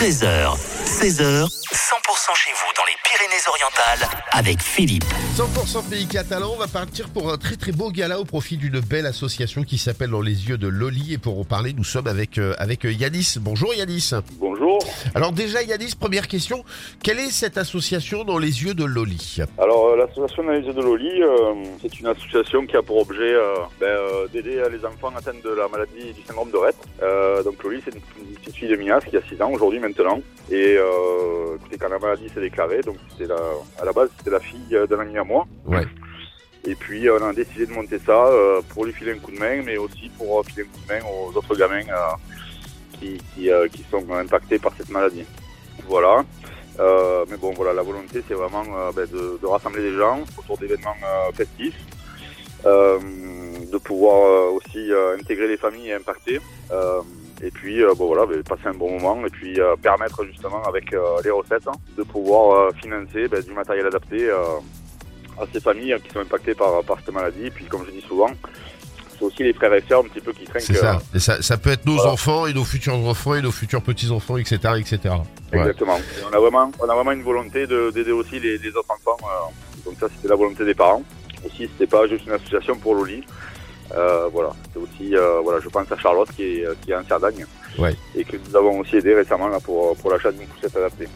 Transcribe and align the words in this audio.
13h, 0.00 0.56
16h, 0.86 1.44
100% 1.44 2.09
chez 2.20 2.52
vous 2.52 2.70
dans 2.76 2.84
les 2.84 2.92
Pyrénées-Orientales 3.02 4.06
avec 4.32 4.60
Philippe. 4.60 5.04
100% 5.36 5.88
pays 5.88 6.06
catalan, 6.06 6.50
on 6.52 6.58
va 6.58 6.66
partir 6.66 7.08
pour 7.08 7.32
un 7.32 7.38
très 7.38 7.56
très 7.56 7.72
beau 7.72 7.90
gala 7.90 8.20
au 8.20 8.26
profit 8.26 8.58
d'une 8.58 8.78
belle 8.80 9.06
association 9.06 9.62
qui 9.62 9.78
s'appelle 9.78 10.10
Dans 10.10 10.20
les 10.20 10.48
yeux 10.48 10.58
de 10.58 10.68
Loli. 10.68 11.14
Et 11.14 11.18
pour 11.18 11.40
en 11.40 11.44
parler, 11.44 11.72
nous 11.72 11.82
sommes 11.82 12.06
avec, 12.06 12.36
euh, 12.36 12.54
avec 12.58 12.84
euh, 12.84 12.92
Yanis. 12.92 13.36
Bonjour 13.40 13.72
Yanis. 13.74 14.10
Bonjour. 14.34 14.78
Alors 15.14 15.32
déjà 15.32 15.62
Yanis, 15.62 15.94
première 15.98 16.28
question, 16.28 16.62
quelle 17.02 17.18
est 17.20 17.30
cette 17.30 17.56
association 17.56 18.24
Dans 18.24 18.38
les 18.38 18.64
yeux 18.64 18.74
de 18.74 18.84
Loli 18.84 19.38
Alors 19.58 19.88
euh, 19.88 19.96
l'association 19.96 20.44
Dans 20.44 20.52
les 20.52 20.60
yeux 20.60 20.74
de 20.74 20.82
Loli, 20.82 21.22
euh, 21.22 21.54
c'est 21.80 22.00
une 22.00 22.06
association 22.06 22.66
qui 22.66 22.76
a 22.76 22.82
pour 22.82 22.98
objet 22.98 23.34
euh, 23.34 23.54
ben, 23.80 23.86
euh, 23.86 24.26
d'aider 24.28 24.62
les 24.70 24.84
enfants 24.84 25.12
atteints 25.16 25.32
de 25.42 25.50
la 25.50 25.68
maladie 25.68 26.12
du 26.12 26.22
syndrome 26.22 26.50
de 26.50 26.58
Rett. 26.58 26.76
Euh, 27.02 27.42
donc 27.42 27.62
Loli, 27.62 27.80
c'est 27.84 27.94
une, 27.94 28.00
petite 28.34 28.56
fille 28.56 28.68
de 28.68 28.76
Minas 28.76 29.00
qui 29.00 29.16
a 29.16 29.22
6 29.22 29.40
ans 29.42 29.50
aujourd'hui 29.52 29.80
maintenant. 29.80 30.20
Et 30.50 30.76
euh, 30.76 31.56
écoutez, 31.56 31.76
quand 31.78 31.88
la 31.88 31.98
maladie 32.10 32.28
s'est 32.32 32.40
déclarée, 32.48 32.82
donc 32.82 32.96
c'était 33.10 33.28
la, 33.34 33.40
à 33.80 33.84
la 33.84 33.92
base 33.92 34.10
c'était 34.18 34.34
la 34.38 34.40
fille 34.40 34.74
euh, 34.74 34.86
d'un 34.86 35.00
ami 35.00 35.16
à 35.18 35.24
moi. 35.24 35.46
Ouais. 35.66 35.86
Et 36.70 36.74
puis 36.74 37.08
on 37.08 37.22
a 37.24 37.32
décidé 37.32 37.64
de 37.66 37.72
monter 37.72 37.98
ça 37.98 38.26
euh, 38.26 38.60
pour 38.70 38.84
lui 38.84 38.92
filer 38.92 39.12
un 39.12 39.18
coup 39.24 39.32
de 39.32 39.38
main, 39.38 39.62
mais 39.64 39.76
aussi 39.78 40.10
pour 40.16 40.28
euh, 40.38 40.42
filer 40.42 40.64
un 40.66 40.70
coup 40.72 40.82
de 40.86 40.88
main 40.92 41.00
aux 41.10 41.36
autres 41.38 41.56
gamins 41.56 41.88
euh, 41.88 42.16
qui, 42.96 43.10
qui, 43.30 43.50
euh, 43.50 43.66
qui 43.68 43.82
sont 43.90 44.04
impactés 44.12 44.58
par 44.58 44.72
cette 44.76 44.90
maladie. 44.90 45.24
Voilà. 45.88 46.24
Mais 47.30 47.36
bon, 47.36 47.52
voilà, 47.52 47.72
la 47.74 47.82
volonté, 47.82 48.22
c'est 48.26 48.38
vraiment 48.42 48.64
ben, 48.96 49.06
de, 49.06 49.38
de 49.42 49.46
rassembler 49.46 49.82
des 49.82 49.96
gens 50.02 50.18
autour 50.38 50.56
d'événements 50.56 50.96
festifs, 51.34 51.80
de 52.64 53.78
pouvoir 53.88 54.16
aussi 54.54 54.82
intégrer 55.18 55.48
les 55.48 55.58
familles 55.58 55.92
impactées, 55.92 56.40
et 57.42 57.50
puis 57.50 57.82
euh, 57.82 57.94
bon, 57.94 58.06
voilà, 58.08 58.26
ben, 58.26 58.42
passer 58.42 58.66
un 58.66 58.74
bon 58.74 58.98
moment, 58.98 59.24
et 59.26 59.30
puis 59.30 59.60
euh, 59.60 59.74
permettre 59.82 60.24
justement 60.26 60.62
avec 60.64 60.92
euh, 60.92 61.00
les 61.24 61.30
recettes 61.30 61.66
hein, 61.66 61.72
de 61.96 62.02
pouvoir 62.02 62.72
financer 62.74 63.28
ben, 63.28 63.42
du 63.42 63.52
matériel 63.52 63.86
adapté 63.86 64.30
à 64.30 65.44
ces 65.52 65.60
familles 65.60 65.96
qui 66.04 66.10
sont 66.12 66.20
impactées 66.20 66.54
par, 66.54 66.82
par 66.84 66.98
cette 66.98 67.14
maladie. 67.14 67.46
Et 67.46 67.50
puis, 67.50 67.64
comme 67.64 67.84
je 67.86 67.90
dis 67.92 68.02
souvent, 68.06 68.28
c'est 69.18 69.24
aussi 69.24 69.42
les 69.42 69.52
frères 69.54 69.72
et 69.74 69.82
sœurs 69.88 70.00
un 70.00 70.08
petit 70.08 70.20
peu 70.20 70.32
qui 70.32 70.44
craignent 70.44 70.62
C'est 70.64 70.74
que, 70.74 70.78
ça. 70.80 71.00
Et 71.14 71.18
ça. 71.18 71.40
Ça 71.40 71.56
peut 71.56 71.70
être 71.70 71.86
nos 71.86 71.94
Voilà. 71.96 72.10
enfants 72.12 72.46
et 72.46 72.52
nos 72.52 72.64
futurs 72.64 72.94
enfants 72.94 73.34
et 73.34 73.42
nos 73.42 73.50
futurs 73.52 73.82
petits-enfants, 73.82 74.36
etc. 74.36 74.58
etc. 74.78 74.98
Ouais. 75.52 75.58
Exactement. 75.60 75.96
Et 75.96 76.24
on 76.30 76.34
a 76.36 76.38
vraiment, 76.40 76.70
on 76.78 76.88
a 76.88 76.94
vraiment 76.94 77.12
une 77.12 77.22
volonté 77.22 77.66
de- 77.66 77.90
d'aider 77.90 78.12
aussi 78.12 78.38
les, 78.38 78.58
les 78.58 78.70
autres 78.70 78.90
enfants. 78.90 79.16
donc 79.86 79.94
ça, 79.98 80.08
c'était 80.14 80.28
la 80.28 80.36
volonté 80.36 80.64
des 80.64 80.74
parents. 80.74 81.02
Aussi, 81.46 81.68
c'était 81.72 81.86
pas 81.86 82.06
juste 82.06 82.26
une 82.26 82.32
association 82.32 82.76
pour 82.76 82.94
Loli. 82.94 83.24
Euh, 83.94 84.28
voilà, 84.32 84.50
c'était 84.64 84.78
aussi, 84.78 85.16
euh, 85.16 85.40
voilà, 85.42 85.60
je 85.60 85.68
pense 85.68 85.90
à 85.90 85.96
Charlotte 85.96 86.28
qui 86.34 86.42
est, 86.42 86.80
qui 86.82 86.92
est 86.92 86.96
en 86.96 87.04
Cerdagne. 87.04 87.46
Ouais. 87.78 87.94
Et 88.14 88.24
que 88.24 88.36
nous 88.36 88.56
avons 88.56 88.80
aussi 88.80 88.96
aidé 88.96 89.14
récemment 89.14 89.48
là, 89.48 89.58
pour, 89.60 89.96
pour 89.96 90.10
l'achat 90.10 90.32
d'une 90.32 90.46
poussette 90.46 90.76
adaptée. 90.76 91.08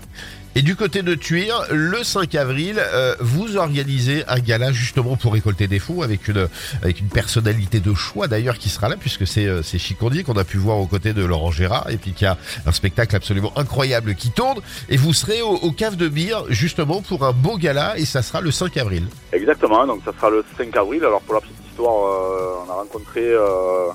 Et 0.56 0.62
du 0.62 0.76
côté 0.76 1.02
de 1.02 1.16
Tuir, 1.16 1.66
le 1.72 2.04
5 2.04 2.32
avril, 2.36 2.76
euh, 2.78 3.16
vous 3.18 3.56
organisez 3.56 4.22
un 4.28 4.38
gala 4.38 4.70
justement 4.70 5.16
pour 5.16 5.32
récolter 5.32 5.66
des 5.66 5.80
fonds 5.80 6.00
avec 6.00 6.28
une 6.28 6.48
avec 6.80 7.00
une 7.00 7.08
personnalité 7.08 7.80
de 7.80 7.92
choix 7.92 8.28
d'ailleurs 8.28 8.58
qui 8.58 8.68
sera 8.68 8.88
là 8.88 8.94
puisque 8.96 9.26
c'est 9.26 9.46
euh, 9.46 9.62
c'est 9.62 9.78
Chicondi 9.78 10.22
qu'on 10.22 10.34
a 10.34 10.44
pu 10.44 10.58
voir 10.58 10.78
aux 10.78 10.86
côtés 10.86 11.12
de 11.12 11.24
Laurent 11.24 11.50
Gérard 11.50 11.90
et 11.90 11.96
puis 11.96 12.12
qui 12.12 12.24
a 12.24 12.38
un 12.66 12.70
spectacle 12.70 13.16
absolument 13.16 13.52
incroyable 13.58 14.14
qui 14.14 14.30
tourne 14.30 14.60
et 14.88 14.96
vous 14.96 15.12
serez 15.12 15.42
au, 15.42 15.54
au 15.56 15.72
cave 15.72 15.96
de 15.96 16.06
bière 16.06 16.44
justement 16.50 17.02
pour 17.02 17.24
un 17.24 17.32
beau 17.32 17.56
gala 17.56 17.98
et 17.98 18.04
ça 18.04 18.22
sera 18.22 18.40
le 18.40 18.52
5 18.52 18.76
avril. 18.76 19.08
Exactement, 19.32 19.84
donc 19.88 20.02
ça 20.04 20.12
sera 20.12 20.30
le 20.30 20.44
5 20.56 20.76
avril. 20.76 21.02
Alors 21.04 21.20
pour 21.22 21.34
la 21.34 21.40
petite 21.40 21.63
histoire, 21.74 22.04
euh, 22.06 22.64
on 22.66 22.70
a 22.70 22.74
rencontré, 22.74 23.22
euh, 23.24 23.88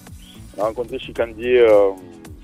on 0.57 0.61
a 0.61 0.65
rencontré 0.65 0.99
Chicandier 0.99 1.61
euh, 1.61 1.89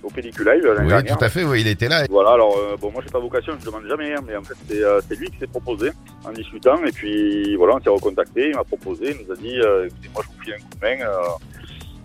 au 0.02 0.10
Pellicule 0.10 0.46
Live 0.48 0.64
Oui, 0.80 0.88
dernière. 0.88 1.18
tout 1.18 1.24
à 1.24 1.30
fait, 1.30 1.44
oui, 1.44 1.62
il 1.62 1.68
était 1.68 1.90
là. 1.90 2.06
Voilà, 2.10 2.32
alors 2.32 2.56
euh, 2.58 2.78
bon, 2.80 2.92
moi 2.92 3.02
j'ai 3.04 3.12
pas 3.12 3.20
vocation, 3.20 3.54
je 3.60 3.66
demande 3.66 3.86
jamais, 3.88 4.14
hein, 4.14 4.22
mais 4.26 4.36
en 4.38 4.44
fait 4.44 4.54
c'est 4.70 4.82
euh, 4.84 5.02
lui 5.10 5.30
qui 5.30 5.38
s'est 5.40 5.48
proposé 5.48 5.92
en 6.24 6.32
discutant, 6.32 6.78
et 6.86 6.92
puis 6.92 7.56
voilà, 7.58 7.76
on 7.76 7.82
s'est 7.84 7.90
recontacté, 7.90 8.50
il 8.50 8.56
m'a 8.56 8.64
proposé, 8.64 9.16
il 9.20 9.26
nous 9.28 9.34
a 9.34 9.36
dit, 9.36 9.60
euh, 9.60 9.88
écoutez, 9.88 10.10
moi 10.14 10.24
je 10.24 10.38
vous 10.38 10.44
file 10.44 10.54
un 10.54 10.58
coup 10.58 10.80
de 10.80 10.86
main, 11.04 11.10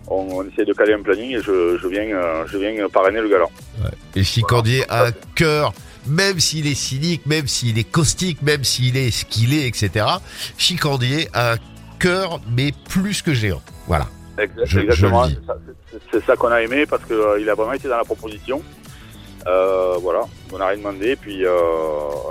on, 0.07 0.27
on 0.39 0.43
essaie 0.49 0.65
de 0.65 0.73
caler 0.73 0.93
un 0.93 1.01
planning 1.01 1.37
et 1.37 1.41
je, 1.41 1.77
je 1.81 1.87
viens, 1.87 2.45
je 2.47 2.57
viens 2.57 2.89
parrainer 2.89 3.21
le 3.21 3.29
gala. 3.29 3.45
Et 4.15 4.23
Chicandier 4.23 4.83
a 4.89 5.05
un 5.05 5.11
cœur, 5.35 5.71
même 6.05 6.39
s'il 6.39 6.67
est 6.67 6.75
cynique, 6.75 7.25
même 7.27 7.47
s'il 7.47 7.77
est 7.79 7.89
caustique, 7.89 8.41
même 8.41 8.63
s'il 8.65 8.97
est 8.97 9.11
ce 9.11 9.23
qu'il 9.23 9.53
est, 9.53 9.67
etc. 9.67 10.05
Chicandier 10.57 11.29
a 11.33 11.53
un 11.53 11.57
cœur, 12.01 12.39
mais 12.55 12.71
plus 12.89 13.21
que 13.21 13.33
géant. 13.33 13.61
Voilà. 13.87 14.07
Exactement, 14.37 15.25
c'est 16.11 16.25
ça- 16.25 16.35
qu'on 16.35 16.47
a 16.51 16.61
aimé 16.61 16.85
parce 16.85 17.03
qu'il 17.05 17.47
a 17.49 17.53
vraiment 17.53 17.73
été 17.73 17.87
dans 17.87 17.97
la 17.97 18.03
proposition. 18.03 18.61
Euh, 19.47 19.97
voilà, 20.01 20.21
on 20.51 20.57
n'a 20.57 20.67
rien 20.67 20.77
demandé, 20.77 21.15
puis, 21.15 21.45
euh, 21.45 21.51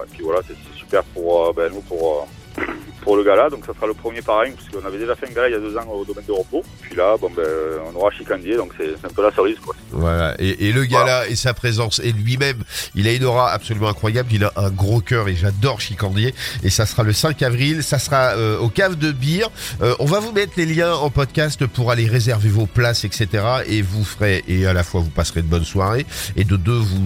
et 0.04 0.10
puis 0.12 0.22
voilà, 0.22 0.40
c'est 0.46 0.56
super 0.78 1.02
pour 1.04 1.48
euh, 1.48 1.52
ben, 1.54 1.72
nous 1.72 1.80
pour, 1.82 2.28
euh, 2.58 2.62
pour 3.02 3.16
le 3.16 3.24
gala. 3.24 3.48
Donc 3.50 3.64
ça 3.66 3.72
sera 3.74 3.86
le 3.86 3.94
premier 3.94 4.22
parrain, 4.22 4.50
puisqu'on 4.50 4.86
avait 4.86 4.98
déjà 4.98 5.14
fait 5.14 5.28
un 5.28 5.32
gala 5.32 5.48
il 5.48 5.52
y 5.52 5.56
a 5.56 5.60
deux 5.60 5.76
ans 5.76 5.86
au 5.92 6.04
domaine 6.04 6.24
de 6.26 6.32
repos. 6.32 6.62
Puis 6.82 6.94
là, 6.96 7.16
bon, 7.20 7.30
ben, 7.34 7.44
on 7.92 7.96
aura 7.98 8.10
Chicandier, 8.10 8.56
donc 8.56 8.72
c'est 8.78 8.92
un 9.04 9.12
peu 9.12 9.22
la 9.22 9.32
cerise. 9.32 9.56
Quoi. 9.64 9.74
Voilà. 9.90 10.34
Et, 10.40 10.68
et 10.68 10.72
le 10.72 10.84
gala 10.84 11.26
et 11.28 11.36
sa 11.36 11.54
présence 11.54 12.00
et 12.04 12.12
lui-même, 12.12 12.62
il 12.94 13.06
a 13.08 13.12
une 13.12 13.24
aura 13.24 13.50
absolument 13.50 13.88
incroyable. 13.88 14.28
Il 14.32 14.44
a 14.44 14.52
un 14.56 14.70
gros 14.70 15.00
cœur 15.00 15.28
et 15.28 15.34
j'adore 15.36 15.80
Chicandier. 15.80 16.34
Et 16.62 16.70
ça 16.70 16.86
sera 16.86 17.02
le 17.02 17.12
5 17.12 17.42
avril. 17.42 17.82
Ça 17.82 17.98
sera 17.98 18.34
euh, 18.36 18.58
au 18.58 18.68
cave 18.68 18.96
de 18.96 19.12
bière. 19.12 19.50
Euh, 19.82 19.94
on 19.98 20.04
va 20.06 20.20
vous 20.20 20.32
mettre 20.32 20.52
les 20.56 20.66
liens 20.66 20.92
en 20.94 21.10
podcast 21.10 21.66
pour 21.66 21.90
aller 21.90 22.06
réserver 22.06 22.48
vos 22.48 22.66
places, 22.66 23.04
etc. 23.04 23.28
Et 23.66 23.82
vous 23.82 24.04
ferez, 24.04 24.44
et 24.48 24.66
à 24.66 24.72
la 24.72 24.84
fois 24.84 25.00
vous 25.00 25.10
passerez 25.10 25.42
de 25.42 25.46
bonnes 25.48 25.64
soirées. 25.64 26.06
Et 26.36 26.44
de 26.44 26.56
deux, 26.56 26.72
vous, 26.72 26.98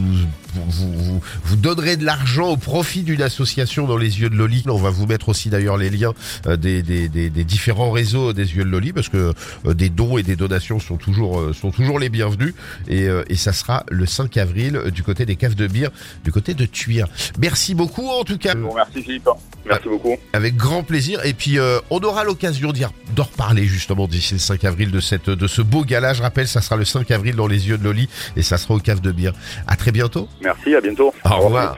vous, 0.55 0.65
vous, 0.71 0.93
vous- 0.93 1.21
vous 1.45 1.57
donnerez 1.57 1.97
de 1.97 2.05
l'argent 2.05 2.49
au 2.49 2.57
profit 2.57 3.03
d'une 3.03 3.23
association 3.23 3.87
dans 3.87 3.97
les 3.97 4.21
yeux 4.21 4.31
de 4.31 4.37
Loli. 4.37 4.63
On 4.69 4.77
va 4.79 4.91
vous 4.91 5.07
mettre 5.07 5.29
aussi 5.29 5.49
d'ailleurs 5.51 5.77
les 5.77 5.84
liens 5.91 6.13
euh, 6.47 6.57
des, 6.57 6.83
des, 6.83 7.09
des, 7.09 7.31
des 7.31 7.45
différents 7.45 7.91
réseaux 7.91 8.33
des 8.33 8.55
yeux 8.55 8.65
de 8.65 8.69
Loli 8.71 8.93
parce 8.93 9.09
que 9.09 9.33
euh, 9.67 9.75
des 9.75 9.89
dons 9.89 10.19
et 10.19 10.23
des 10.23 10.37
donations 10.37 10.79
sont 10.81 10.97
toujours, 10.97 11.41
euh, 11.41 11.53
sont 11.53 11.71
toujours 11.71 11.99
les 11.99 12.09
bienvenus. 12.09 12.55
Et, 12.89 13.09
et 13.29 13.37
ça 13.37 13.53
sera 13.53 13.85
le 13.91 14.07
5 14.07 14.37
avril 14.37 14.81
du 14.93 15.03
côté 15.03 15.27
des 15.27 15.37
caves 15.37 15.55
de 15.55 15.67
bière, 15.67 15.91
du 16.25 16.33
côté 16.33 16.55
de 16.55 16.65
Tuire. 16.67 17.07
Merci 17.39 17.75
beaucoup 17.75 18.09
en 18.09 18.25
tout 18.25 18.39
cas, 18.39 18.55
vous 18.55 18.71
remercie 18.71 19.03
Philippe, 19.03 19.29
merci 19.67 19.89
beaucoup. 19.89 20.17
avec 20.33 20.57
grand 20.57 20.83
plaisir. 20.83 21.25
Et 21.25 21.35
puis 21.35 21.59
euh, 21.59 21.79
on 21.91 21.99
aura 22.01 22.25
l'occasion 22.25 22.73
d'y- 22.73 22.85
d'en 23.15 23.25
reparler 23.25 23.65
justement 23.65 24.07
d'ici 24.07 24.35
le 24.35 24.41
5 24.41 24.65
avril 24.65 24.91
de 24.91 25.01
cette 25.01 25.31
de 25.31 25.47
ce 25.47 25.63
beau 25.63 25.85
gala. 25.85 26.15
Je 26.15 26.23
rappelle, 26.23 26.49
ça 26.49 26.61
sera 26.61 26.77
le 26.77 26.85
5 26.85 27.11
avril 27.11 27.35
dans 27.37 27.47
les 27.47 27.69
yeux 27.69 27.79
de 27.79 27.85
Loli 27.85 28.09
et 28.37 28.43
ça 28.43 28.59
sera 28.59 28.75
au 28.75 28.79
cave 28.79 29.01
de 29.01 29.13
bière. 29.13 29.33
À 29.67 29.77
très 29.77 29.93
bientôt. 29.93 30.29
Merci, 30.43 30.75
à 30.75 30.81
bientôt. 30.81 31.13
Au 31.25 31.37
revoir. 31.39 31.73